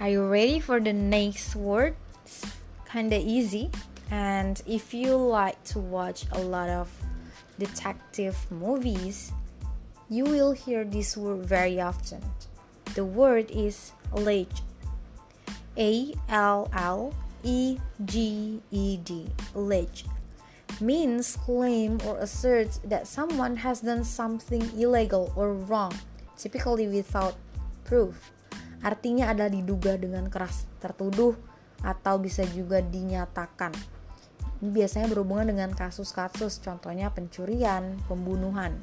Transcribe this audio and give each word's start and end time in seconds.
Are 0.00 0.08
you 0.08 0.24
ready 0.24 0.60
for 0.60 0.80
the 0.80 0.94
next 0.94 1.54
word? 1.54 1.94
Kinda 2.88 3.20
easy. 3.20 3.68
And 4.10 4.56
if 4.64 4.94
you 4.94 5.14
like 5.14 5.62
to 5.76 5.78
watch 5.78 6.24
a 6.32 6.40
lot 6.40 6.70
of 6.70 6.88
detective 7.58 8.34
movies, 8.50 9.30
you 10.08 10.24
will 10.24 10.52
hear 10.52 10.84
this 10.84 11.18
word 11.18 11.44
very 11.44 11.82
often. 11.82 12.24
The 12.94 13.04
word 13.04 13.50
is 13.50 13.92
alleged. 14.16 14.64
A 15.76 16.14
L 16.30 16.70
L 16.72 17.12
E 17.44 17.76
G 18.06 18.62
E 18.70 18.96
D. 19.04 19.28
Alleged 19.54 20.08
means 20.80 21.36
claim 21.36 22.00
or 22.08 22.16
asserts 22.16 22.80
that 22.84 23.06
someone 23.06 23.56
has 23.56 23.82
done 23.82 24.04
something 24.04 24.64
illegal 24.80 25.30
or 25.36 25.52
wrong, 25.52 25.92
typically 26.38 26.88
without 26.88 27.36
proof. 27.84 28.32
Artinya 28.80 29.28
adalah 29.28 29.52
diduga 29.52 29.96
dengan 30.00 30.28
keras, 30.32 30.64
tertuduh 30.80 31.36
atau 31.84 32.16
bisa 32.20 32.44
juga 32.48 32.80
dinyatakan. 32.80 33.72
Ini 34.60 34.68
biasanya 34.68 35.08
berhubungan 35.08 35.52
dengan 35.56 35.72
kasus-kasus, 35.72 36.60
contohnya 36.60 37.08
pencurian, 37.12 37.96
pembunuhan. 38.04 38.76